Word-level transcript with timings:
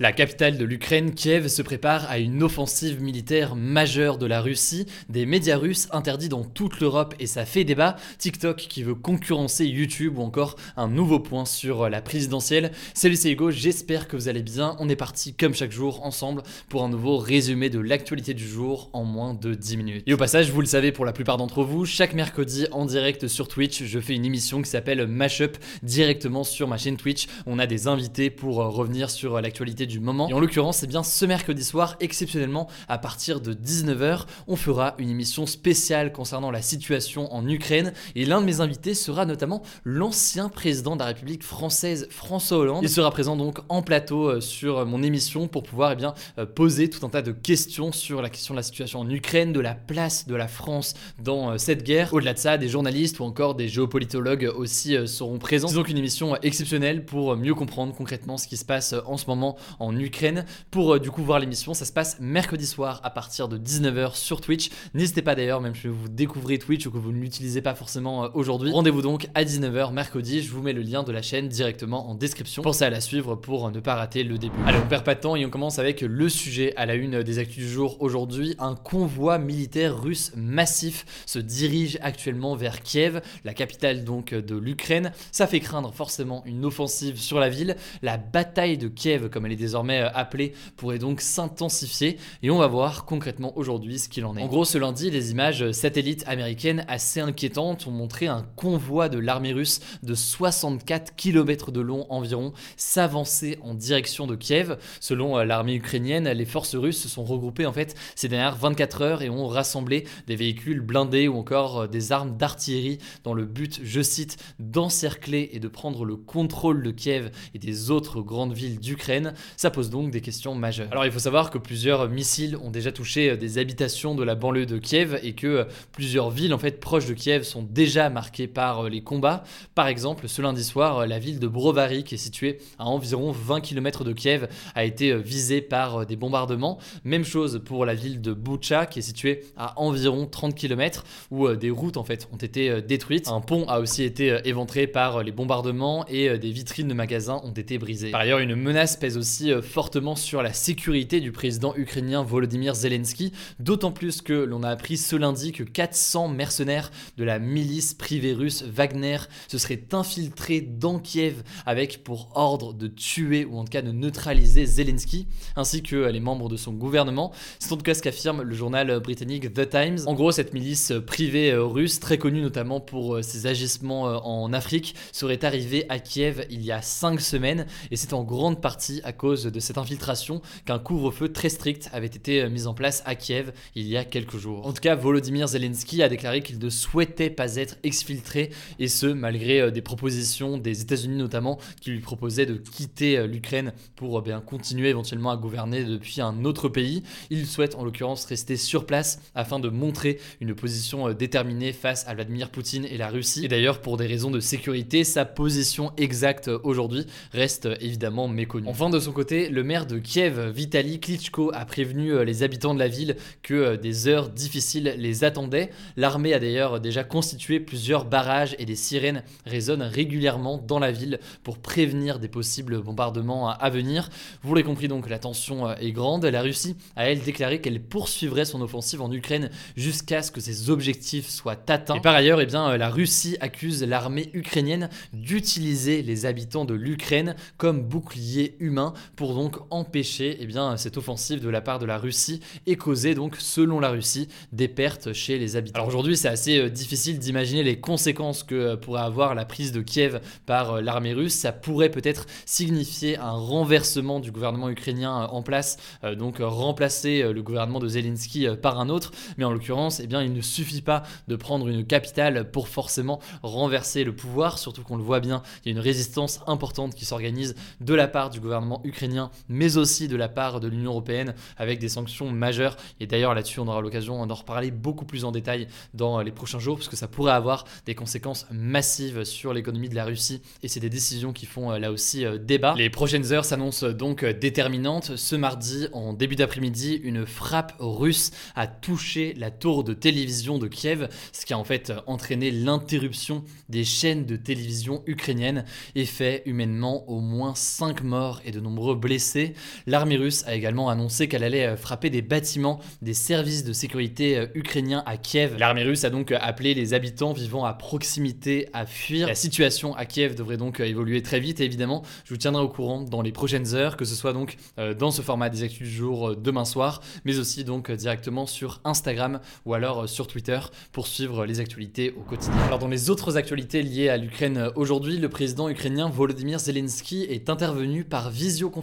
La 0.00 0.12
capitale 0.12 0.56
de 0.56 0.64
l'Ukraine, 0.64 1.12
Kiev, 1.12 1.48
se 1.48 1.60
prépare 1.60 2.08
à 2.08 2.20
une 2.20 2.44
offensive 2.44 3.02
militaire 3.02 3.56
majeure 3.56 4.16
de 4.16 4.26
la 4.26 4.40
Russie. 4.40 4.86
Des 5.08 5.26
médias 5.26 5.56
russes 5.56 5.88
interdits 5.90 6.28
dans 6.28 6.44
toute 6.44 6.78
l'Europe 6.78 7.16
et 7.18 7.26
ça 7.26 7.44
fait 7.44 7.64
débat. 7.64 7.96
TikTok 8.18 8.58
qui 8.58 8.84
veut 8.84 8.94
concurrencer 8.94 9.66
YouTube 9.66 10.18
ou 10.18 10.22
encore 10.22 10.54
un 10.76 10.86
nouveau 10.86 11.18
point 11.18 11.44
sur 11.44 11.88
la 11.88 12.00
présidentielle. 12.00 12.70
Salut 12.94 13.16
c'est 13.16 13.32
Hugo, 13.32 13.50
j'espère 13.50 14.06
que 14.06 14.14
vous 14.14 14.28
allez 14.28 14.44
bien. 14.44 14.76
On 14.78 14.88
est 14.88 14.94
parti 14.94 15.34
comme 15.34 15.52
chaque 15.52 15.72
jour 15.72 16.06
ensemble 16.06 16.44
pour 16.68 16.84
un 16.84 16.88
nouveau 16.88 17.18
résumé 17.18 17.68
de 17.68 17.80
l'actualité 17.80 18.34
du 18.34 18.46
jour 18.46 18.90
en 18.92 19.02
moins 19.02 19.34
de 19.34 19.54
10 19.54 19.76
minutes. 19.78 20.04
Et 20.06 20.14
au 20.14 20.16
passage, 20.16 20.52
vous 20.52 20.60
le 20.60 20.68
savez 20.68 20.92
pour 20.92 21.06
la 21.06 21.12
plupart 21.12 21.38
d'entre 21.38 21.64
vous, 21.64 21.86
chaque 21.86 22.14
mercredi 22.14 22.68
en 22.70 22.84
direct 22.84 23.26
sur 23.26 23.48
Twitch, 23.48 23.82
je 23.82 23.98
fais 23.98 24.14
une 24.14 24.24
émission 24.24 24.62
qui 24.62 24.70
s'appelle 24.70 25.08
Mashup 25.08 25.56
directement 25.82 26.44
sur 26.44 26.68
ma 26.68 26.78
chaîne 26.78 26.96
Twitch. 26.96 27.26
On 27.46 27.58
a 27.58 27.66
des 27.66 27.88
invités 27.88 28.30
pour 28.30 28.58
revenir 28.58 29.10
sur 29.10 29.40
l'actualité 29.40 29.87
du 29.88 29.98
moment. 29.98 30.28
Et 30.28 30.34
en 30.34 30.40
l'occurrence, 30.40 30.78
c'est 30.78 30.86
bien 30.86 31.02
ce 31.02 31.24
mercredi 31.24 31.64
soir, 31.64 31.96
exceptionnellement, 32.00 32.68
à 32.88 32.98
partir 32.98 33.40
de 33.40 33.52
19h, 33.52 34.26
on 34.46 34.56
fera 34.56 34.94
une 34.98 35.10
émission 35.10 35.46
spéciale 35.46 36.12
concernant 36.12 36.50
la 36.50 36.62
situation 36.62 37.32
en 37.34 37.46
Ukraine. 37.48 37.92
Et 38.14 38.24
l'un 38.24 38.40
de 38.40 38.46
mes 38.46 38.60
invités 38.60 38.94
sera 38.94 39.26
notamment 39.26 39.62
l'ancien 39.84 40.48
président 40.48 40.94
de 40.94 41.00
la 41.00 41.06
République 41.06 41.42
française, 41.42 42.06
François 42.10 42.58
Hollande. 42.58 42.82
Il 42.82 42.88
sera 42.88 43.10
présent 43.10 43.36
donc 43.36 43.58
en 43.68 43.82
plateau 43.82 44.28
euh, 44.28 44.40
sur 44.40 44.86
mon 44.86 45.02
émission 45.02 45.48
pour 45.48 45.62
pouvoir 45.62 45.92
eh 45.92 45.96
bien, 45.96 46.14
euh, 46.38 46.46
poser 46.46 46.90
tout 46.90 47.04
un 47.04 47.08
tas 47.08 47.22
de 47.22 47.32
questions 47.32 47.92
sur 47.92 48.22
la 48.22 48.30
question 48.30 48.54
de 48.54 48.58
la 48.58 48.62
situation 48.62 49.00
en 49.00 49.10
Ukraine, 49.10 49.52
de 49.52 49.60
la 49.60 49.74
place 49.74 50.26
de 50.26 50.34
la 50.34 50.48
France 50.48 50.94
dans 51.22 51.52
euh, 51.52 51.58
cette 51.58 51.82
guerre. 51.82 52.12
Au-delà 52.12 52.34
de 52.34 52.38
ça, 52.38 52.58
des 52.58 52.68
journalistes 52.68 53.20
ou 53.20 53.24
encore 53.24 53.54
des 53.54 53.68
géopolitologues 53.68 54.50
aussi 54.54 54.96
seront 55.06 55.38
présents. 55.38 55.68
C'est 55.68 55.74
donc 55.74 55.88
une 55.88 55.98
émission 55.98 56.36
exceptionnelle 56.42 57.04
pour 57.04 57.36
mieux 57.36 57.54
comprendre 57.54 57.94
concrètement 57.94 58.36
ce 58.36 58.46
qui 58.46 58.56
se 58.56 58.64
passe 58.64 58.94
en 59.06 59.16
ce 59.16 59.26
moment 59.26 59.56
en 59.78 59.96
Ukraine. 59.98 60.44
Pour 60.70 60.94
euh, 60.94 60.98
du 60.98 61.10
coup 61.10 61.22
voir 61.22 61.38
l'émission, 61.38 61.74
ça 61.74 61.84
se 61.84 61.92
passe 61.92 62.18
mercredi 62.20 62.66
soir 62.66 63.00
à 63.04 63.10
partir 63.10 63.48
de 63.48 63.58
19h 63.58 64.16
sur 64.16 64.40
Twitch. 64.40 64.70
N'hésitez 64.94 65.22
pas 65.22 65.34
d'ailleurs, 65.34 65.60
même 65.60 65.74
si 65.74 65.88
vous 65.88 66.08
découvrez 66.08 66.58
Twitch 66.58 66.86
ou 66.86 66.90
que 66.90 66.98
vous 66.98 67.12
ne 67.12 67.20
l'utilisez 67.20 67.62
pas 67.62 67.74
forcément 67.74 68.24
euh, 68.24 68.28
aujourd'hui, 68.34 68.72
rendez-vous 68.72 69.02
donc 69.02 69.28
à 69.34 69.44
19h 69.44 69.92
mercredi. 69.92 70.42
Je 70.42 70.50
vous 70.50 70.62
mets 70.62 70.72
le 70.72 70.82
lien 70.82 71.02
de 71.02 71.12
la 71.12 71.22
chaîne 71.22 71.48
directement 71.48 72.10
en 72.10 72.14
description. 72.14 72.62
Pensez 72.62 72.84
à 72.84 72.90
la 72.90 73.00
suivre 73.00 73.34
pour 73.34 73.70
ne 73.70 73.80
pas 73.80 73.94
rater 73.94 74.24
le 74.24 74.38
début. 74.38 74.56
Allez, 74.66 74.78
on 74.78 74.88
perd 74.88 75.04
pas 75.04 75.14
de 75.14 75.20
temps 75.20 75.36
et 75.36 75.44
on 75.44 75.50
commence 75.50 75.78
avec 75.78 76.00
le 76.00 76.28
sujet 76.28 76.74
à 76.76 76.86
la 76.86 76.94
une 76.94 77.22
des 77.22 77.38
actus 77.38 77.64
du 77.64 77.70
jour 77.70 77.96
aujourd'hui. 78.00 78.54
Un 78.58 78.74
convoi 78.74 79.38
militaire 79.38 80.00
russe 80.00 80.32
massif 80.36 81.24
se 81.26 81.38
dirige 81.38 81.98
actuellement 82.02 82.54
vers 82.54 82.82
Kiev, 82.82 83.20
la 83.44 83.54
capitale 83.54 84.04
donc 84.04 84.34
de 84.34 84.56
l'Ukraine. 84.56 85.12
Ça 85.32 85.46
fait 85.46 85.60
craindre 85.60 85.92
forcément 85.92 86.42
une 86.46 86.64
offensive 86.64 87.18
sur 87.18 87.38
la 87.38 87.48
ville. 87.48 87.76
La 88.02 88.16
bataille 88.16 88.78
de 88.78 88.88
Kiev, 88.88 89.28
comme 89.28 89.46
elle 89.46 89.52
est 89.52 89.56
désormais 89.68 90.00
euh, 90.00 90.08
appelée, 90.14 90.54
pourrait 90.76 90.98
donc 90.98 91.20
s'intensifier 91.20 92.16
et 92.42 92.50
on 92.50 92.58
va 92.58 92.66
voir 92.66 93.04
concrètement 93.04 93.56
aujourd'hui 93.56 93.98
ce 93.98 94.08
qu'il 94.08 94.24
en 94.24 94.36
est. 94.36 94.42
En 94.42 94.46
gros, 94.46 94.64
ce 94.64 94.78
lundi, 94.78 95.10
les 95.10 95.30
images 95.30 95.72
satellites 95.72 96.24
américaines 96.26 96.84
assez 96.88 97.20
inquiétantes 97.20 97.86
ont 97.86 97.90
montré 97.90 98.26
un 98.28 98.46
convoi 98.56 99.10
de 99.10 99.18
l'armée 99.18 99.52
russe 99.52 99.80
de 100.02 100.14
64 100.14 101.14
km 101.16 101.70
de 101.70 101.80
long 101.80 102.06
environ 102.08 102.52
s'avancer 102.76 103.58
en 103.62 103.74
direction 103.74 104.26
de 104.26 104.36
Kiev. 104.36 104.78
Selon 105.00 105.36
euh, 105.36 105.44
l'armée 105.44 105.74
ukrainienne, 105.74 106.28
les 106.28 106.46
forces 106.46 106.74
russes 106.74 107.02
se 107.02 107.08
sont 107.08 107.24
regroupées 107.24 107.66
en 107.66 107.72
fait 107.72 107.94
ces 108.14 108.28
dernières 108.28 108.56
24 108.56 109.02
heures 109.02 109.22
et 109.22 109.28
ont 109.28 109.46
rassemblé 109.46 110.06
des 110.26 110.36
véhicules 110.36 110.80
blindés 110.80 111.28
ou 111.28 111.36
encore 111.36 111.82
euh, 111.82 111.86
des 111.86 112.10
armes 112.12 112.38
d'artillerie 112.38 112.98
dans 113.22 113.34
le 113.34 113.44
but, 113.44 113.80
je 113.82 114.00
cite, 114.00 114.38
d'encercler 114.58 115.50
et 115.52 115.60
de 115.60 115.68
prendre 115.68 116.06
le 116.06 116.16
contrôle 116.16 116.82
de 116.82 116.90
Kiev 116.90 117.30
et 117.54 117.58
des 117.58 117.90
autres 117.90 118.22
grandes 118.22 118.54
villes 118.54 118.78
d'Ukraine. 118.78 119.34
Ça 119.58 119.72
pose 119.72 119.90
donc 119.90 120.12
des 120.12 120.20
questions 120.20 120.54
majeures. 120.54 120.86
Alors 120.92 121.04
il 121.04 121.10
faut 121.10 121.18
savoir 121.18 121.50
que 121.50 121.58
plusieurs 121.58 122.08
missiles 122.08 122.56
ont 122.62 122.70
déjà 122.70 122.92
touché 122.92 123.30
euh, 123.30 123.36
des 123.36 123.58
habitations 123.58 124.14
de 124.14 124.22
la 124.22 124.36
banlieue 124.36 124.66
de 124.66 124.78
Kiev 124.78 125.18
et 125.24 125.32
que 125.32 125.66
plusieurs 125.90 126.30
villes 126.30 126.54
en 126.54 126.58
fait 126.58 126.78
proches 126.78 127.06
de 127.06 127.14
Kiev 127.14 127.42
sont 127.42 127.64
déjà 127.64 128.08
marquées 128.08 128.46
par 128.46 128.88
les 128.88 129.02
combats. 129.02 129.42
Par 129.74 129.88
exemple, 129.88 130.28
ce 130.28 130.42
lundi 130.42 130.62
soir, 130.62 131.08
la 131.08 131.18
ville 131.18 131.40
de 131.40 131.48
Brovary 131.48 132.04
qui 132.04 132.14
est 132.14 132.18
située 132.18 132.58
à 132.78 132.86
environ 132.86 133.32
20 133.32 133.60
km 133.60 134.04
de 134.04 134.12
Kiev, 134.12 134.48
a 134.74 134.84
été 134.84 135.10
euh, 135.10 135.18
visée 135.18 135.60
par 135.60 136.02
euh, 136.02 136.04
des 136.04 136.16
bombardements. 136.16 136.78
Même 137.04 137.24
chose 137.24 137.60
pour 137.64 137.84
la 137.84 137.94
ville 137.94 138.20
de 138.20 138.32
Bucha, 138.32 138.86
qui 138.86 139.00
est 139.00 139.02
située 139.02 139.44
à 139.56 139.78
environ 139.80 140.26
30 140.26 140.54
km, 140.54 141.04
où 141.30 141.46
euh, 141.46 141.56
des 141.56 141.70
routes 141.70 141.96
en 141.96 142.04
fait 142.04 142.28
ont 142.32 142.36
été 142.36 142.80
détruites. 142.82 143.28
Un 143.28 143.40
pont 143.40 143.66
a 143.68 143.80
aussi 143.80 144.04
été 144.04 144.38
éventré 144.44 144.86
par 144.86 145.22
les 145.22 145.32
bombardements 145.32 146.06
et 146.06 146.38
des 146.38 146.50
vitrines 146.50 146.88
de 146.88 146.94
magasins 146.94 147.40
ont 147.44 147.52
été 147.52 147.78
brisées. 147.78 148.10
Par 148.10 148.20
ailleurs, 148.20 148.38
une 148.38 148.54
menace 148.54 148.96
pèse 148.96 149.16
aussi 149.16 149.47
fortement 149.62 150.16
sur 150.16 150.42
la 150.42 150.52
sécurité 150.52 151.20
du 151.20 151.32
président 151.32 151.74
ukrainien 151.76 152.22
Volodymyr 152.22 152.74
Zelensky, 152.74 153.32
d'autant 153.58 153.92
plus 153.92 154.22
que 154.22 154.32
l'on 154.32 154.62
a 154.62 154.70
appris 154.70 154.96
ce 154.96 155.16
lundi 155.16 155.52
que 155.52 155.62
400 155.62 156.28
mercenaires 156.28 156.90
de 157.16 157.24
la 157.24 157.38
milice 157.38 157.94
privée 157.94 158.32
russe 158.32 158.62
Wagner 158.62 159.18
se 159.48 159.58
seraient 159.58 159.82
infiltrés 159.92 160.60
dans 160.60 160.98
Kiev 160.98 161.42
avec 161.66 162.04
pour 162.04 162.30
ordre 162.34 162.72
de 162.72 162.86
tuer 162.86 163.44
ou 163.44 163.58
en 163.58 163.64
tout 163.64 163.70
cas 163.70 163.82
de 163.82 163.92
neutraliser 163.92 164.66
Zelensky, 164.66 165.26
ainsi 165.56 165.82
que 165.82 165.96
les 165.96 166.20
membres 166.20 166.48
de 166.48 166.56
son 166.56 166.72
gouvernement. 166.72 167.32
C'est 167.58 167.72
en 167.72 167.76
tout 167.76 167.82
cas 167.82 167.94
ce 167.94 168.02
qu'affirme 168.02 168.42
le 168.42 168.54
journal 168.54 169.00
britannique 169.00 169.52
The 169.52 169.68
Times. 169.68 169.98
En 170.06 170.14
gros, 170.14 170.32
cette 170.32 170.54
milice 170.54 170.92
privée 171.06 171.52
euh, 171.52 171.64
russe, 171.64 172.00
très 172.00 172.18
connue 172.18 172.40
notamment 172.40 172.80
pour 172.80 173.16
euh, 173.16 173.22
ses 173.22 173.46
agissements 173.46 174.08
euh, 174.08 174.16
en 174.16 174.52
Afrique, 174.52 174.94
serait 175.12 175.44
arrivée 175.44 175.86
à 175.88 175.98
Kiev 175.98 176.46
il 176.50 176.64
y 176.64 176.72
a 176.72 176.82
5 176.82 177.20
semaines, 177.20 177.66
et 177.90 177.96
c'est 177.96 178.12
en 178.12 178.24
grande 178.24 178.60
partie 178.60 179.00
à 179.04 179.12
cause 179.12 179.27
de 179.36 179.60
cette 179.60 179.78
infiltration 179.78 180.42
qu'un 180.64 180.78
couvre-feu 180.78 181.32
très 181.32 181.48
strict 181.48 181.88
avait 181.92 182.06
été 182.06 182.48
mis 182.48 182.66
en 182.66 182.74
place 182.74 183.02
à 183.06 183.14
Kiev 183.14 183.52
il 183.74 183.86
y 183.86 183.96
a 183.96 184.04
quelques 184.04 184.38
jours. 184.38 184.66
En 184.66 184.72
tout 184.72 184.80
cas, 184.80 184.94
Volodymyr 184.94 185.48
Zelensky 185.48 186.02
a 186.02 186.08
déclaré 186.08 186.42
qu'il 186.42 186.58
ne 186.58 186.70
souhaitait 186.70 187.30
pas 187.30 187.56
être 187.56 187.76
exfiltré, 187.82 188.50
et 188.78 188.88
ce, 188.88 189.06
malgré 189.06 189.70
des 189.70 189.82
propositions 189.82 190.58
des 190.58 190.82
États-Unis 190.82 191.16
notamment, 191.16 191.58
qui 191.80 191.90
lui 191.90 192.00
proposaient 192.00 192.46
de 192.46 192.54
quitter 192.54 193.18
euh, 193.18 193.26
l'Ukraine 193.26 193.72
pour 193.96 194.18
euh, 194.18 194.22
bien 194.22 194.40
continuer 194.40 194.88
éventuellement 194.88 195.30
à 195.30 195.36
gouverner 195.36 195.84
depuis 195.84 196.20
un 196.20 196.44
autre 196.44 196.68
pays. 196.68 197.02
Il 197.30 197.46
souhaite 197.46 197.74
en 197.74 197.84
l'occurrence 197.84 198.24
rester 198.24 198.56
sur 198.56 198.86
place 198.86 199.20
afin 199.34 199.60
de 199.60 199.68
montrer 199.68 200.18
une 200.40 200.54
position 200.54 201.08
euh, 201.08 201.14
déterminée 201.14 201.72
face 201.72 202.06
à 202.06 202.14
Vladimir 202.14 202.50
Poutine 202.50 202.84
et 202.84 202.96
la 202.96 203.08
Russie. 203.08 203.44
Et 203.44 203.48
d'ailleurs, 203.48 203.80
pour 203.80 203.96
des 203.96 204.06
raisons 204.06 204.30
de 204.30 204.40
sécurité, 204.40 205.04
sa 205.04 205.24
position 205.24 205.92
exacte 205.96 206.48
aujourd'hui 206.62 207.06
reste 207.32 207.68
évidemment 207.80 208.28
méconnue. 208.28 208.68
De 208.88 209.00
son 209.00 209.12
le 209.18 209.62
maire 209.62 209.86
de 209.86 209.98
Kiev, 209.98 210.50
Vitaly 210.50 211.00
Klitschko, 211.00 211.50
a 211.52 211.64
prévenu 211.64 212.24
les 212.24 212.42
habitants 212.42 212.74
de 212.74 212.78
la 212.78 212.88
ville 212.88 213.16
que 213.42 213.74
des 213.76 214.06
heures 214.06 214.28
difficiles 214.28 214.94
les 214.96 215.24
attendaient. 215.24 215.70
L'armée 215.96 216.34
a 216.34 216.38
d'ailleurs 216.38 216.80
déjà 216.80 217.02
constitué 217.02 217.58
plusieurs 217.58 218.04
barrages 218.04 218.54
et 218.58 218.64
des 218.64 218.76
sirènes 218.76 219.24
résonnent 219.44 219.82
régulièrement 219.82 220.58
dans 220.58 220.78
la 220.78 220.92
ville 220.92 221.18
pour 221.42 221.58
prévenir 221.58 222.18
des 222.20 222.28
possibles 222.28 222.80
bombardements 222.80 223.50
à 223.50 223.70
venir. 223.70 224.08
Vous 224.42 224.54
l'avez 224.54 224.64
compris 224.64 224.88
donc, 224.88 225.08
la 225.08 225.18
tension 225.18 225.68
euh, 225.68 225.74
est 225.80 225.92
grande. 225.92 226.24
La 226.24 226.42
Russie 226.42 226.76
a 226.96 227.10
elle 227.10 227.20
déclaré 227.20 227.60
qu'elle 227.60 227.82
poursuivrait 227.82 228.44
son 228.44 228.60
offensive 228.60 229.02
en 229.02 229.10
Ukraine 229.10 229.50
jusqu'à 229.76 230.22
ce 230.22 230.30
que 230.30 230.40
ses 230.40 230.70
objectifs 230.70 231.28
soient 231.28 231.58
atteints. 231.68 231.96
Et 231.96 232.00
par 232.00 232.14
ailleurs, 232.14 232.40
eh 232.40 232.54
euh, 232.54 232.76
la 232.76 232.90
Russie 232.90 233.36
accuse 233.40 233.82
l'armée 233.82 234.30
ukrainienne 234.32 234.88
d'utiliser 235.12 236.02
les 236.02 236.26
habitants 236.26 236.64
de 236.64 236.74
l'Ukraine 236.74 237.34
comme 237.56 237.82
bouclier 237.82 238.56
humain 238.60 238.94
pour 239.16 239.34
donc 239.34 239.56
empêcher 239.70 240.36
eh 240.40 240.46
bien, 240.46 240.76
cette 240.76 240.96
offensive 240.96 241.40
de 241.40 241.48
la 241.48 241.60
part 241.60 241.78
de 241.78 241.86
la 241.86 241.98
Russie 241.98 242.40
et 242.66 242.76
causer 242.76 243.14
donc, 243.14 243.36
selon 243.38 243.80
la 243.80 243.90
Russie, 243.90 244.28
des 244.52 244.68
pertes 244.68 245.12
chez 245.12 245.38
les 245.38 245.56
habitants. 245.56 245.76
Alors 245.76 245.88
aujourd'hui, 245.88 246.16
c'est 246.16 246.28
assez 246.28 246.58
euh, 246.58 246.70
difficile 246.70 247.18
d'imaginer 247.18 247.62
les 247.62 247.80
conséquences 247.80 248.42
que 248.42 248.54
euh, 248.54 248.76
pourrait 248.76 249.02
avoir 249.02 249.34
la 249.34 249.44
prise 249.44 249.72
de 249.72 249.80
Kiev 249.80 250.20
par 250.46 250.74
euh, 250.74 250.80
l'armée 250.80 251.12
russe. 251.12 251.34
Ça 251.34 251.52
pourrait 251.52 251.90
peut-être 251.90 252.26
signifier 252.46 253.18
un 253.18 253.32
renversement 253.32 254.20
du 254.20 254.32
gouvernement 254.32 254.70
ukrainien 254.70 255.28
en 255.30 255.42
place, 255.42 255.76
donc 256.16 256.38
remplacer 256.40 257.32
le 257.32 257.42
gouvernement 257.42 257.78
de 257.78 257.88
Zelensky 257.88 258.46
par 258.60 258.80
un 258.80 258.88
autre. 258.88 259.12
Mais 259.36 259.44
en 259.44 259.52
l'occurrence, 259.52 260.00
eh 260.00 260.06
bien, 260.06 260.22
il 260.22 260.32
ne 260.32 260.40
suffit 260.40 260.82
pas 260.82 261.02
de 261.28 261.36
prendre 261.36 261.68
une 261.68 261.86
capitale 261.86 262.50
pour 262.50 262.68
forcément 262.68 263.20
renverser 263.42 264.04
le 264.04 264.14
pouvoir, 264.14 264.58
surtout 264.58 264.82
qu'on 264.82 264.96
le 264.96 265.02
voit 265.02 265.20
bien, 265.20 265.42
il 265.64 265.68
y 265.68 265.74
a 265.74 265.76
une 265.76 265.82
résistance 265.82 266.40
importante 266.46 266.94
qui 266.94 267.04
s'organise 267.04 267.54
de 267.80 267.94
la 267.94 268.08
part 268.08 268.30
du 268.30 268.40
gouvernement 268.40 268.80
ukrainien, 268.98 269.30
mais 269.48 269.76
aussi 269.76 270.08
de 270.08 270.16
la 270.16 270.28
part 270.28 270.58
de 270.58 270.66
l'Union 270.66 270.90
européenne 270.90 271.34
avec 271.56 271.78
des 271.78 271.88
sanctions 271.88 272.30
majeures. 272.32 272.76
Et 272.98 273.06
d'ailleurs 273.06 273.32
là-dessus, 273.32 273.60
on 273.60 273.68
aura 273.68 273.80
l'occasion 273.80 274.26
d'en 274.26 274.34
reparler 274.34 274.72
beaucoup 274.72 275.04
plus 275.04 275.24
en 275.24 275.30
détail 275.30 275.68
dans 275.94 276.20
les 276.20 276.32
prochains 276.32 276.58
jours, 276.58 276.76
parce 276.76 276.88
que 276.88 276.96
ça 276.96 277.06
pourrait 277.06 277.32
avoir 277.32 277.64
des 277.86 277.94
conséquences 277.94 278.46
massives 278.50 279.22
sur 279.22 279.52
l'économie 279.52 279.88
de 279.88 279.94
la 279.94 280.04
Russie. 280.04 280.42
Et 280.64 280.68
c'est 280.68 280.80
des 280.80 280.90
décisions 280.90 281.32
qui 281.32 281.46
font 281.46 281.70
euh, 281.70 281.78
là 281.78 281.92
aussi 281.92 282.24
euh, 282.24 282.38
débat. 282.38 282.74
Les 282.76 282.90
prochaines 282.90 283.32
heures 283.32 283.44
s'annoncent 283.44 283.88
donc 283.88 284.24
déterminantes. 284.24 285.16
Ce 285.16 285.36
mardi, 285.36 285.86
en 285.92 286.12
début 286.12 286.36
d'après-midi, 286.36 287.00
une 287.04 287.24
frappe 287.24 287.74
russe 287.78 288.32
a 288.56 288.66
touché 288.66 289.34
la 289.34 289.52
tour 289.52 289.84
de 289.84 289.94
télévision 289.94 290.58
de 290.58 290.66
Kiev, 290.66 291.08
ce 291.32 291.46
qui 291.46 291.52
a 291.52 291.58
en 291.58 291.64
fait 291.64 291.92
entraîné 292.06 292.50
l'interruption 292.50 293.44
des 293.68 293.84
chaînes 293.84 294.26
de 294.26 294.36
télévision 294.36 295.02
ukrainiennes 295.06 295.64
et 295.94 296.04
fait 296.04 296.42
humainement 296.46 297.08
au 297.08 297.20
moins 297.20 297.54
5 297.54 298.02
morts 298.02 298.40
et 298.44 298.50
de 298.50 298.60
nombreux 298.60 298.87
blessés. 298.94 299.54
L'armée 299.86 300.16
russe 300.16 300.44
a 300.46 300.54
également 300.54 300.88
annoncé 300.88 301.28
qu'elle 301.28 301.44
allait 301.44 301.76
frapper 301.76 302.10
des 302.10 302.22
bâtiments 302.22 302.80
des 303.02 303.14
services 303.14 303.64
de 303.64 303.72
sécurité 303.72 304.48
ukrainiens 304.54 305.02
à 305.06 305.16
Kiev. 305.16 305.56
L'armée 305.58 305.84
russe 305.84 306.04
a 306.04 306.10
donc 306.10 306.32
appelé 306.32 306.74
les 306.74 306.94
habitants 306.94 307.32
vivant 307.32 307.64
à 307.64 307.72
proximité 307.74 308.68
à 308.72 308.86
fuir. 308.86 309.28
La 309.28 309.34
situation 309.34 309.94
à 309.94 310.04
Kiev 310.04 310.34
devrait 310.34 310.56
donc 310.56 310.80
évoluer 310.80 311.22
très 311.22 311.40
vite 311.40 311.60
et 311.60 311.64
évidemment, 311.64 312.02
je 312.24 312.34
vous 312.34 312.38
tiendrai 312.38 312.62
au 312.62 312.68
courant 312.68 313.02
dans 313.02 313.22
les 313.22 313.32
prochaines 313.32 313.74
heures, 313.74 313.96
que 313.96 314.04
ce 314.04 314.14
soit 314.14 314.32
donc 314.32 314.56
euh, 314.78 314.94
dans 314.94 315.10
ce 315.10 315.22
format 315.22 315.48
des 315.50 315.62
actus 315.62 315.88
du 315.88 315.94
jour 315.94 316.30
euh, 316.30 316.36
demain 316.36 316.64
soir, 316.64 317.00
mais 317.24 317.38
aussi 317.38 317.64
donc 317.64 317.90
directement 317.90 318.46
sur 318.46 318.80
Instagram 318.84 319.40
ou 319.64 319.74
alors 319.74 320.04
euh, 320.04 320.06
sur 320.06 320.26
Twitter 320.26 320.58
pour 320.92 321.06
suivre 321.06 321.46
les 321.46 321.60
actualités 321.60 322.14
au 322.16 322.22
quotidien. 322.22 322.58
Alors 322.66 322.78
dans 322.78 322.88
les 322.88 323.10
autres 323.10 323.36
actualités 323.36 323.82
liées 323.82 324.08
à 324.08 324.16
l'Ukraine 324.16 324.70
aujourd'hui, 324.76 325.18
le 325.18 325.28
président 325.28 325.68
ukrainien 325.68 326.08
Volodymyr 326.08 326.58
Zelensky 326.58 327.24
est 327.24 327.50
intervenu 327.50 328.04
par 328.04 328.30
visioconférence 328.30 328.77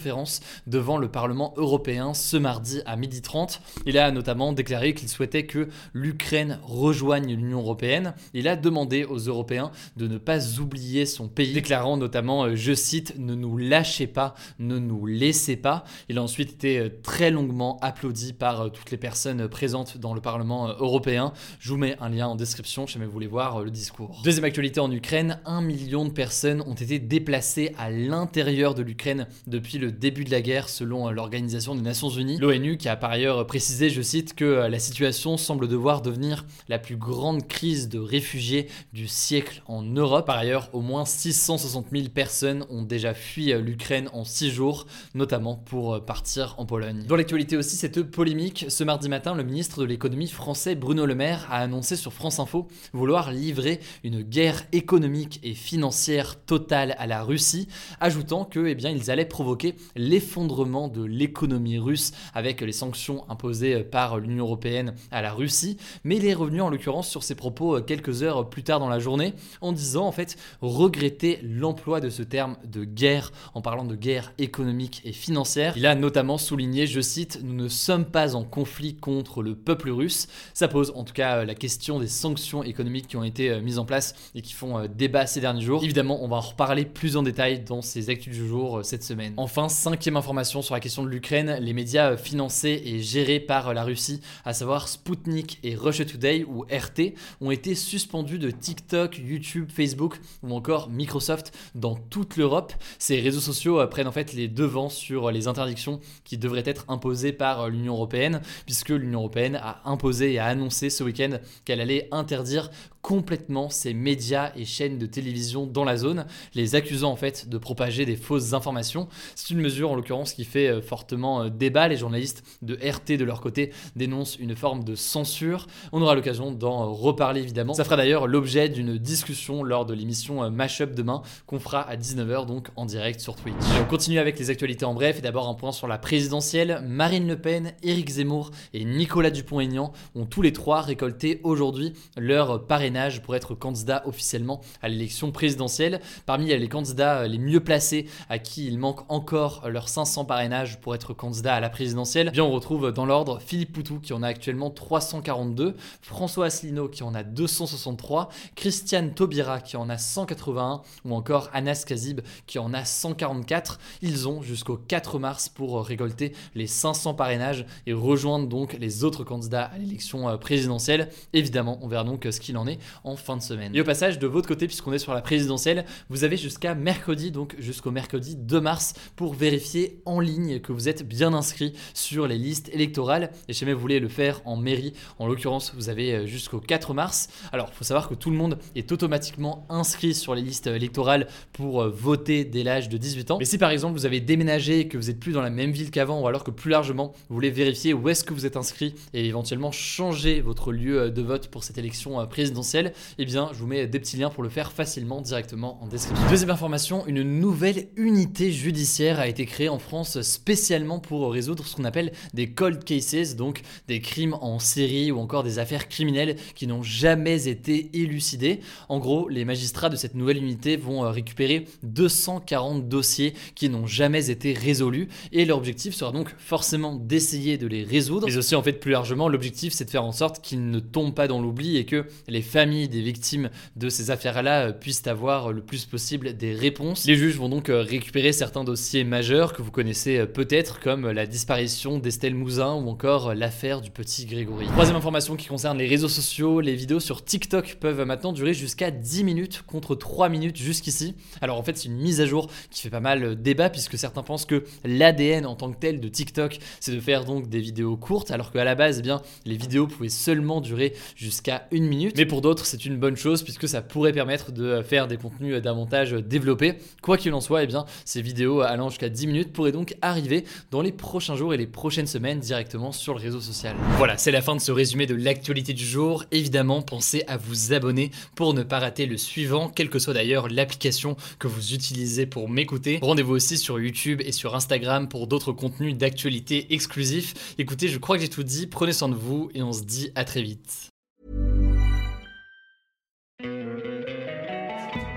devant 0.68 0.98
le 0.98 1.10
Parlement 1.10 1.54
européen 1.58 2.14
ce 2.14 2.38
mardi 2.38 2.82
à 2.86 2.96
12h30. 2.96 3.60
Il 3.86 3.98
a 3.98 4.12
notamment 4.12 4.54
déclaré 4.54 4.94
qu'il 4.94 5.10
souhaitait 5.10 5.46
que 5.46 5.70
l'Ukraine 5.94 6.60
rejoigne 6.64 7.34
l'Union 7.34 7.60
européenne. 7.60 8.14
Il 8.34 8.48
a 8.48 8.56
demandé 8.56 9.04
aux 9.04 9.18
Européens 9.18 9.72
de 9.98 10.08
ne 10.08 10.18
pas 10.18 10.60
oublier 10.60 11.06
son 11.06 11.28
pays, 11.28 11.54
déclarant 11.54 11.98
notamment, 11.98 12.44
euh, 12.46 12.56
je 12.56 12.74
cite, 12.74 13.18
ne 13.18 13.36
nous 13.36 13.58
lâchez 13.58 14.08
pas, 14.08 14.36
ne 14.60 14.80
nous 14.80 15.06
laissez 15.06 15.56
pas. 15.56 15.84
Il 16.10 16.18
a 16.18 16.24
ensuite 16.24 16.52
été 16.54 16.80
euh, 16.80 16.90
très 17.04 17.32
longuement 17.32 17.80
applaudi 17.82 18.34
par 18.34 18.62
euh, 18.62 18.70
toutes 18.70 18.92
les 18.92 18.98
personnes 18.98 19.48
présentes 19.48 19.98
dans 19.98 20.14
le 20.14 20.22
Parlement 20.22 20.68
européen. 20.68 21.34
Je 21.60 21.70
vous 21.70 21.78
mets 21.78 21.98
un 22.00 22.10
lien 22.10 22.28
en 22.28 22.36
description 22.36 22.88
si 22.88 22.98
vous 22.98 23.10
voulez 23.10 23.28
voir 23.28 23.64
le 23.64 23.72
discours. 23.72 24.22
Deuxième 24.24 24.46
actualité 24.46 24.80
en 24.80 24.92
Ukraine, 24.92 25.40
un 25.46 25.62
million 25.62 26.06
de 26.06 26.12
personnes 26.12 26.62
ont 26.62 26.74
été 26.74 27.00
déplacées 27.00 27.74
à 27.78 27.90
l'intérieur 27.90 28.74
de 28.74 28.82
l'Ukraine 28.82 29.28
depuis 29.48 29.78
le 29.78 29.85
début 29.92 30.24
de 30.24 30.32
la 30.32 30.42
guerre 30.42 30.70
selon 30.70 31.10
l'Organisation 31.10 31.76
des 31.76 31.82
Nations 31.82 32.10
Unies. 32.10 32.38
L'ONU 32.38 32.78
qui 32.78 32.90
a 32.90 32.96
par 32.96 33.12
ailleurs 33.12 33.46
précisé, 33.48 33.90
je 33.90 34.02
cite, 34.02 34.34
que 34.34 34.68
la 34.68 34.80
situation 34.80 35.38
semble 35.38 35.68
devoir 35.68 36.02
devenir 36.02 36.46
la 36.70 36.80
plus 36.80 36.98
grande 36.98 37.48
crise 37.48 37.90
de 37.90 38.00
réfugiés 38.00 38.68
du 38.94 39.08
siècle 39.08 39.62
en 39.68 39.82
Europe. 39.84 40.26
Par 40.26 40.38
ailleurs, 40.38 40.70
au 40.74 40.82
moins 40.82 41.06
660 41.06 41.88
000 41.92 42.10
personnes 42.10 42.66
ont 42.70 42.84
déjà 42.84 43.14
fui 43.14 43.54
l'Ukraine 43.54 44.10
en 44.14 44.24
6 44.24 44.52
jours, 44.52 44.86
notamment 45.14 45.56
pour 45.56 46.04
partir 46.04 46.56
en 46.58 46.66
Pologne. 46.66 47.04
Dans 47.08 47.16
l'actualité 47.16 47.58
aussi, 47.58 47.76
cette 47.76 48.02
polémique, 48.04 48.66
ce 48.70 48.84
mardi 48.84 49.10
matin, 49.10 49.36
le 49.36 49.44
ministre 49.44 49.82
de 49.82 49.86
l'économie 49.86 50.28
français 50.28 50.76
Bruno 50.76 51.06
Le 51.06 51.16
Maire 51.16 51.48
a 51.50 51.60
annoncé 51.60 51.96
sur 51.96 52.14
France 52.14 52.40
Info 52.40 52.68
vouloir 52.94 53.32
livrer 53.32 53.80
une 54.04 54.22
guerre 54.22 54.66
économique 54.72 55.40
et 55.44 55.54
financière 55.54 56.44
totale 56.46 56.96
à 56.98 57.08
la 57.08 57.24
Russie, 57.24 57.68
ajoutant 58.00 58.46
que 58.46 58.66
eh 58.68 58.76
bien, 58.76 58.90
ils 58.90 59.12
allaient 59.12 59.26
provoquer 59.26 59.75
l'effondrement 59.95 60.88
de 60.88 61.04
l'économie 61.04 61.80
russe 61.80 62.12
avec 62.33 62.62
les 62.62 62.72
sanctions 62.72 63.24
imposées 63.30 63.83
par 63.83 64.19
l'Union 64.19 64.45
européenne 64.45 64.94
à 65.12 65.22
la 65.22 65.33
Russie, 65.33 65.77
mais 66.04 66.18
il 66.18 66.25
est 66.25 66.33
revenu 66.33 66.62
en 66.62 66.69
l'occurrence 66.69 67.10
sur 67.10 67.24
ses 67.24 67.36
propos 67.36 67.81
quelques 67.81 68.24
heures 68.24 68.50
plus 68.50 68.63
tard 68.63 68.80
dans 68.80 68.89
la 68.89 69.00
journée 69.00 69.33
en 69.62 69.72
disant 69.72 70.07
en 70.07 70.12
fait 70.12 70.38
regretter 70.62 71.39
l'emploi 71.44 72.00
de 72.00 72.10
ce 72.10 72.24
terme 72.24 72.57
de 72.66 72.83
guerre 72.83 73.31
en 73.54 73.62
parlant 73.62 73.86
de 73.86 73.95
guerre 73.95 74.33
économique 74.38 75.01
et 75.06 75.12
financière. 75.12 75.74
Il 75.77 75.86
a 75.86 75.95
notamment 75.95 76.38
souligné, 76.38 76.88
je 76.88 77.01
cite, 77.01 77.39
nous 77.44 77.54
ne 77.54 77.68
sommes 77.68 78.06
pas 78.06 78.36
en 78.36 78.44
conflit 78.44 78.95
contre 78.95 79.42
le 79.42 79.56
peuple 79.56 79.89
russe. 79.89 80.27
Ça 80.54 80.68
pose 80.68 80.92
en 80.95 81.04
tout 81.04 81.13
cas 81.13 81.45
la 81.45 81.56
question 81.56 82.00
des 82.00 82.07
sanctions 82.07 82.63
économiques 82.63 83.07
qui 83.07 83.18
ont 83.18 83.24
été 83.24 83.50
euh, 83.50 83.62
mises 83.62 83.80
en 83.80 83.86
place 83.86 84.16
et 84.36 84.42
qui 84.42 84.54
font 84.54 84.77
euh, 84.77 84.88
débat 84.88 85.27
ces 85.27 85.42
derniers 85.42 85.62
jours. 85.62 85.83
Évidemment, 85.83 86.24
on 86.24 86.27
va 86.27 86.38
en 86.38 86.42
reparler 86.42 86.86
plus 86.86 87.18
en 87.18 87.24
détail 87.24 87.60
dans 87.60 87.81
ces 87.81 88.10
actus 88.10 88.33
du 88.36 88.48
jour 88.48 88.80
euh, 88.80 88.83
cette 88.83 89.04
semaine. 89.04 89.33
Enfin, 89.38 89.55
cinquième 89.69 90.18
information 90.18 90.62
sur 90.62 90.74
la 90.74 90.81
question 90.81 91.04
de 91.04 91.07
l'Ukraine, 91.07 91.57
les 91.62 91.74
médias 91.74 92.18
financés 92.18 92.81
et 92.86 93.02
gérés 93.02 93.40
par 93.40 93.74
la 93.74 93.84
Russie, 93.84 94.22
à 94.44 94.54
savoir 94.54 94.88
Sputnik 94.88 95.60
et 95.63 95.75
Russia 95.75 96.04
Today 96.04 96.44
ou 96.44 96.63
RT, 96.63 97.13
ont 97.40 97.52
été 97.52 97.74
suspendus 97.74 98.38
de 98.38 98.52
TikTok, 98.52 99.18
YouTube, 99.18 99.72
Facebook 99.72 100.19
ou 100.44 100.54
encore 100.54 100.90
Microsoft 100.90 101.57
dans 101.74 101.96
toute 101.96 102.36
l'Europe. 102.36 102.74
Ces 103.00 103.22
réseaux 103.22 103.40
sociaux 103.40 103.86
prennent 103.88 104.07
en 104.07 104.12
fait 104.12 104.34
les 104.34 104.50
devants 104.50 104.90
sur 104.90 105.31
les 105.31 105.48
interdictions 105.48 106.01
qui 106.25 106.38
devraient 106.38 106.63
être 106.66 106.86
imposées 106.90 107.31
par 107.31 107.69
l'Union 107.69 107.94
européenne, 107.94 108.42
puisque 108.66 108.90
l'Union 108.90 109.19
européenne 109.19 109.56
a 109.56 109.81
imposé 109.86 110.34
et 110.34 110.40
a 110.40 110.46
annoncé 110.46 110.90
ce 110.90 111.04
week-end 111.04 111.40
qu'elle 111.63 111.80
allait 111.80 112.10
interdire 112.12 112.69
complètement 113.06 113.69
ces 113.69 113.94
médias 113.94 114.52
et 114.56 114.66
chaînes 114.66 114.98
de 114.98 115.06
télévision 115.06 115.68
dans 115.68 115.84
la 115.84 115.96
zone, 115.96 116.25
les 116.56 116.74
accusant 116.74 117.12
en 117.12 117.16
fait 117.16 117.48
de 117.48 117.60
propager 117.60 118.04
des 118.04 118.16
fausses 118.16 118.54
informations. 118.54 119.07
C'est 119.36 119.52
une 119.52 119.62
mesure 119.62 119.92
en 119.92 119.96
l'occurrence 119.96 120.34
qui 120.34 120.44
fait 120.44 120.69
euh, 120.69 120.81
fortement 120.81 121.44
euh, 121.44 121.50
débat. 121.50 121.88
Les 121.88 121.98
journalistes 121.98 122.44
de 122.63 122.74
RT 122.74 123.19
de 123.19 123.24
leur 123.24 123.42
côté 123.42 123.72
dénoncent 123.96 124.38
une 124.40 124.56
forme 124.56 124.84
de 124.84 124.96
censure. 124.96 125.68
On 125.92 126.02
aura 126.02 126.16
l'occasion 126.16 126.52
d'en 126.52 126.92
reparler 126.92 127.42
évidemment. 127.42 127.75
Ça 127.75 127.84
fera 127.84 127.96
d'ailleurs 127.96 128.25
l'objet 128.25 128.69
d'une 128.69 128.98
discussion 128.98 129.62
lors 129.62 129.86
de 129.86 129.94
l'émission 129.94 130.44
euh, 130.44 130.50
Mashup 130.50 130.96
demain 130.96 131.22
qu'on 131.46 131.60
fera 131.60 131.81
à 131.81 131.98
19h 131.98 132.48
donc 132.48 132.69
en 132.75 132.88
direct 132.88 133.19
sur 133.19 133.36
Twitch. 133.36 133.54
on 133.80 133.86
continue 133.86 134.18
avec 134.18 134.40
les 134.40 134.50
actualités 134.50 134.86
en 134.86 134.96
bref 134.96 135.19
et 135.19 135.22
d'abord 135.22 135.48
un 135.48 135.54
point 135.54 135.74
sur 135.74 135.88
la 135.88 136.00
présidentielle. 136.00 136.82
Marine 136.88 137.27
Le 137.27 137.39
Pen, 137.39 137.74
Éric 137.84 138.10
Zemmour 138.10 138.50
et 138.74 138.84
Nicolas 138.84 139.30
Dupont-Aignan 139.30 139.94
ont 140.15 140.25
tous 140.25 140.41
les 140.41 140.53
trois 140.53 140.82
récolté 140.82 141.39
aujourd'hui 141.44 141.94
leur 142.18 142.65
parrainage 142.65 142.95
pour 143.22 143.36
être 143.36 143.56
candidat 143.56 144.04
officiellement 144.06 144.62
à 144.82 144.88
l'élection 144.88 145.32
présidentielle. 145.32 146.00
Parmi 146.25 146.46
les 146.46 146.70
candidats 146.70 147.28
les 147.28 147.38
mieux 147.38 147.60
placés 147.60 148.08
à 148.30 148.40
qui 148.40 148.68
il 148.68 148.80
manque 148.80 149.02
encore 149.12 149.68
leurs 149.68 149.90
500 149.90 150.24
parrainages 150.24 150.80
pour 150.80 150.96
être 150.96 151.14
candidat 151.14 151.56
à 151.56 151.60
la 151.60 151.70
présidentielle, 151.70 152.28
eh 152.30 152.32
bien 152.32 152.46
on 152.46 152.52
retrouve 152.52 152.94
dans 152.94 153.06
l'ordre 153.06 153.40
Philippe 153.42 153.74
Poutou 153.74 154.00
qui 154.00 154.14
en 154.14 154.24
a 154.24 154.28
actuellement 154.28 154.70
342, 154.70 155.75
François 156.02 156.46
Asselineau 156.46 156.88
qui 156.88 157.04
en 157.04 157.14
a 157.14 157.24
263, 157.24 158.30
Christiane 158.56 159.14
Taubira 159.14 159.60
qui 159.60 159.75
en 159.75 159.90
a 159.90 159.98
181 159.98 160.82
ou 161.04 161.14
encore 161.14 161.50
Anas 161.54 161.84
Kazib 161.86 162.22
qui 162.48 162.60
en 162.60 162.74
a 162.74 162.86
144. 162.86 163.80
Ils 164.04 164.30
ont 164.30 164.42
jusqu'au 164.42 164.78
4 164.78 165.20
mars 165.20 165.50
pour 165.50 165.86
récolter 165.86 166.32
les 166.56 166.68
500 166.68 167.14
parrainages 167.16 167.66
et 167.88 167.94
rejoindre 167.94 168.48
donc 168.48 168.78
les 168.80 169.04
autres 169.04 169.25
candidats 169.25 169.66
à 169.66 169.78
l'élection 169.78 170.30
euh, 170.30 170.38
présidentielle. 170.38 171.10
Évidemment, 171.34 171.78
on 171.82 171.88
verra 171.90 172.06
donc 172.06 172.25
ce 172.32 172.40
qu'il 172.40 172.58
en 172.58 172.68
est 172.68 172.80
en 173.04 173.15
fin 173.15 173.38
de 173.38 173.42
semaine. 173.42 173.75
Et 173.75 173.82
au 173.82 173.84
passage, 173.84 174.20
de 174.20 174.27
votre 174.27 174.48
côté, 174.48 174.68
puisqu'on 174.68 174.94
est 174.94 175.00
sur 175.00 175.13
la 175.13 175.22
présidentielle, 175.22 175.86
vous 176.10 176.24
avez 176.24 176.38
jusqu'à 176.38 176.75
mercredi, 176.75 177.32
donc 177.32 177.56
jusqu'au 177.60 177.92
mercredi 177.92 178.36
2 178.36 178.62
mars, 178.62 178.94
pour 179.15 179.34
vérifier 179.34 180.01
en 180.06 180.20
ligne 180.20 180.60
que 180.60 180.72
vous 180.72 180.89
êtes 180.89 181.08
bien 181.08 181.34
inscrit 181.34 181.74
sur 181.94 182.27
les 182.27 182.38
listes 182.38 182.70
électorales. 182.74 183.32
Et 183.48 183.54
si 183.54 183.62
jamais 183.62 183.74
vous 183.74 183.80
voulez 183.80 184.00
le 184.00 184.08
faire 184.08 184.42
en 184.46 184.56
mairie, 184.56 184.94
en 185.20 185.27
l'occurrence, 185.27 185.74
vous 185.75 185.89
avez 185.89 186.13
euh, 186.13 186.25
jusqu'au 186.25 186.60
4 186.60 186.94
mars. 186.94 187.30
Alors, 187.51 187.70
il 187.72 187.75
faut 187.75 187.84
savoir 187.84 188.10
que 188.10 188.15
tout 188.15 188.30
le 188.30 188.38
monde 188.38 188.58
est 188.75 188.92
automatiquement 188.92 189.65
inscrit 189.70 190.13
sur 190.13 190.36
les 190.36 190.42
listes 190.42 190.68
électorales 190.68 191.27
pour 191.54 191.82
euh, 191.82 191.89
voter 191.89 192.46
dès 192.46 192.63
l'âge 192.63 192.89
de 192.89 192.98
18 192.98 193.32
ans. 193.32 193.38
Mais 193.39 193.46
si 193.46 193.58
par 193.58 193.72
exemple 193.72 193.98
vous 193.98 194.06
avez 194.06 194.20
déménagé 194.20 194.82
et 194.82 194.88
que 194.88 194.98
vous 194.98 195.08
n'êtes 195.08 195.20
plus 195.20 195.34
dans 195.34 195.42
la 195.42 195.50
même 195.50 195.72
ville 195.72 195.92
qu'avant, 195.92 196.22
ou 196.22 196.27
alors 196.27 196.44
que 196.44 196.51
plus 196.51 196.72
largement, 196.72 197.13
vous 197.30 197.36
voulez 197.36 197.50
vérifier 197.50 197.94
où 197.94 198.10
est-ce 198.10 198.24
que 198.24 198.34
vous 198.34 198.46
êtes 198.46 198.58
inscrit 198.58 198.96
et 199.13 199.25
éventuellement 199.25 199.72
changer 199.72 200.42
votre 200.42 200.72
lieu 200.72 201.01
euh, 201.01 201.10
de 201.10 201.22
vote 201.22 201.48
pour 201.48 201.63
cette 201.63 201.77
élection 201.77 202.25
présidentielle, 202.27 202.75
potentiel, 202.75 202.94
eh 203.17 203.25
bien 203.25 203.50
je 203.53 203.60
vous 203.60 203.67
mets 203.67 203.88
des 203.88 204.00
petits 204.00 204.17
liens 204.17 204.29
pour 204.29 204.44
le 204.44 204.50
faire 204.50 204.72
facilement 204.72 205.22
directement 205.22 205.82
en 205.82 205.88
description. 205.88 206.27
Deuxième 206.29 206.50
information, 206.50 207.05
une 207.08 207.24
nouvelle 207.24 207.88
unité 207.96 208.51
judiciaire 208.51 209.20
a 209.20 209.27
été 209.27 209.46
créée 209.46 209.70
en 209.70 209.79
France 209.79 210.22
spécialement 210.22 211.00
pour 211.00 211.32
résoudre 211.32 211.65
ce 211.65 211.75
qu'on 211.75 211.86
appelle 211.86 212.12
des 212.34 212.50
cold 212.50 212.84
cases, 212.84 213.36
donc 213.36 213.62
des 213.88 214.01
crimes 214.01 214.36
en 214.41 214.60
série 214.60 215.12
ou 215.12 215.20
encore 215.20 215.44
des 215.44 215.60
affaires 215.60 215.88
criminelles 215.88 216.36
qui 216.55 216.67
n'ont 216.67 216.84
jamais 216.84 217.48
été 217.48 217.89
élucidées. 217.94 218.60
En 218.89 219.00
gros, 219.00 219.29
les 219.29 219.46
magistrats 219.46 219.89
de 219.89 219.96
cette 219.96 220.15
nouvelle 220.15 220.38
unité 220.38 220.77
vont 220.77 221.03
euh, 221.03 221.10
récupérer 221.10 221.65
240 221.84 222.88
dossiers 222.88 223.34
qui 223.55 223.70
n'ont 223.70 223.88
jamais 223.88 224.29
été 224.29 224.53
résolus 224.53 225.10
et 225.32 225.46
leur 225.46 225.58
objectif 225.58 225.94
sera 225.96 226.12
donc 226.12 226.34
forcément 226.38 226.96
d'essayer 226.96 227.58
de 227.58 227.67
les 227.67 227.84
résoudre, 227.84 228.27
mais 228.27 228.38
aussi 228.38 228.55
en 228.55 228.63
fait 228.63 228.74
plus 228.74 228.91
largement 228.91 229.29
l'objectif 229.29 229.74
c'est 229.74 229.86
de 229.86 229.89
faire 229.89 230.03
en 230.03 230.12
sorte 230.12 230.44
qu'ils 230.44 230.70
ne 230.70 230.79
tombent 230.79 231.13
pas 231.13 231.27
dans 231.27 231.41
l'oubli 231.41 231.77
et 231.77 231.86
que 231.86 232.05
les 232.27 232.41
familles 232.41 232.64
des 232.65 233.01
victimes 233.01 233.50
de 233.75 233.89
ces 233.89 234.10
affaires-là 234.12 234.67
euh, 234.67 234.72
puissent 234.72 235.05
avoir 235.07 235.51
le 235.51 235.62
plus 235.62 235.86
possible 235.86 236.36
des 236.36 236.53
réponses. 236.53 237.05
Les 237.05 237.15
juges 237.15 237.38
vont 237.38 237.50
donc 237.50 237.69
euh, 237.69 237.81
récupérer 237.81 238.34
certains 238.34 238.63
dossiers 238.63 239.03
majeurs 239.03 239.53
que 239.53 239.62
vous 239.62 239.72
connaissez 239.72 240.25
peut-être 240.25 240.79
comme 240.79 241.12
la 241.12 241.27
disparition 241.27 242.00
d'Estelle 242.00 242.34
Mouzin 242.34 242.74
ou 242.74 242.89
encore 242.89 243.36
l'affaire 243.36 243.81
du 243.81 243.91
petit 243.91 244.25
Grégory. 244.25 244.65
Troisième 244.67 244.95
information 244.95 245.36
qui 245.36 245.48
concerne 245.48 245.77
les 245.77 245.88
réseaux 245.88 246.10
sociaux, 246.10 246.60
les 246.60 246.75
vidéos 246.75 247.00
sur 247.00 247.24
TikTok 247.24 247.77
peuvent 247.79 248.03
maintenant 248.03 248.34
durer 248.34 248.53
jusqu'à 248.53 248.89
10 248.89 249.24
minutes 249.24 249.63
contre 249.67 249.95
3 249.95 250.29
minutes 250.29 250.57
jusqu'ici. 250.57 251.15
Alors 251.41 251.60
en 251.60 251.63
fait 251.63 251.77
c'est 251.77 251.88
une 251.88 251.98
mise 251.98 252.22
à 252.22 252.25
jour 252.25 252.50
qui 252.72 252.81
fait 252.81 252.89
pas 252.89 253.00
mal 253.00 253.39
débat 253.41 253.69
puisque 253.69 253.98
certains 253.98 254.24
pensent 254.24 254.45
que 254.45 254.63
l'ADN 254.84 255.45
en 255.45 255.55
tant 255.55 255.72
que 255.72 255.77
tel 255.77 256.00
de 256.00 256.07
TikTok 256.07 256.57
c'est 256.79 256.93
de 256.93 257.00
faire 257.00 257.25
donc 257.25 257.48
des 257.48 257.60
vidéos 257.60 257.98
courtes 257.98 258.31
alors 258.31 258.51
qu'à 258.51 258.63
la 258.63 258.75
base 258.75 259.00
eh 259.00 259.01
bien 259.01 259.22
les 259.45 259.57
vidéos 259.57 259.88
pouvaient 259.88 260.10
seulement 260.10 260.62
durer 260.62 260.93
jusqu'à 261.15 261.67
une 261.72 261.86
minute. 261.86 262.15
Mais 262.17 262.25
pour 262.25 262.41
d'autres 262.46 262.68
c'est 262.68 262.86
une 262.86 262.98
bonne 262.98 263.18
chose 263.18 263.42
puisque 263.42 263.68
ça 263.68 263.82
pourrait 263.82 264.14
permettre 264.14 264.52
de 264.52 264.84
faire 264.84 265.08
des 265.08 265.18
contenus 265.18 265.60
davantage 265.64 266.12
développés. 266.12 266.75
Quoi 267.02 267.18
qu'il 267.18 267.34
en 267.34 267.42
soit, 267.42 267.64
eh 267.64 267.68
bien 267.68 267.86
ces 268.06 268.22
vidéos 268.22 268.62
allant 268.62 268.90
jusqu'à 268.90 269.10
10 269.10 269.25
minutes 269.25 269.52
pourraient 269.52 269.72
donc 269.72 269.96
arriver 270.04 270.46
dans 270.70 270.84
les 270.84 270.92
prochains 270.92 271.36
jours 271.36 271.56
et 271.56 271.58
les 271.58 271.66
prochaines 271.66 272.06
semaines 272.06 272.40
directement 272.40 272.92
sur 272.92 273.16
le 273.16 273.20
réseau 273.20 273.42
social. 273.42 273.75
Voilà, 273.98 274.20
c'est 274.20 274.30
la 274.30 274.44
fin 274.44 274.56
de 274.56 274.62
ce 274.62 274.72
résumé 274.72 275.08
de 275.08 275.16
l'actualité 275.16 275.74
du 275.74 275.84
jour. 275.84 276.24
Évidemment, 276.32 276.84
pensez 276.84 277.24
à 277.28 277.38
vous 277.38 277.74
abonner 277.74 278.12
pour 278.36 278.54
ne 278.54 278.62
pas 278.62 278.78
rater 278.78 279.08
le 279.08 279.18
suivant, 279.18 279.68
quelle 279.68 279.90
que 279.90 279.98
soit 279.98 280.14
d'ailleurs 280.14 280.48
l'application 280.48 281.18
que 281.40 281.48
vous 281.48 281.74
utilisez 281.74 282.28
pour 282.28 282.48
m'écouter. 282.48 283.00
Rendez-vous 283.02 283.34
aussi 283.34 283.58
sur 283.58 283.80
YouTube 283.80 284.22
et 284.24 284.32
sur 284.32 284.54
Instagram 284.54 285.10
pour 285.10 285.25
d'autres 285.25 285.52
contenus 285.52 285.98
d'actualité 285.98 286.74
exclusifs. 286.75 287.56
Écoutez, 287.58 287.88
je 287.88 287.98
crois 287.98 288.18
que 288.18 288.22
j'ai 288.22 288.30
tout 288.30 288.44
dit, 288.44 288.68
prenez 288.68 288.94
soin 288.94 289.10
de 289.10 289.16
vous 289.16 289.50
et 289.56 289.64
on 289.64 289.74
se 289.74 289.82
dit 289.82 290.12
à 290.14 290.25
très 290.25 290.44
vite. 290.44 290.95